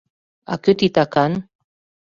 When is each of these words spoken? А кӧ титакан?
А 0.51 0.53
кӧ 0.63 0.71
титакан? 0.79 1.31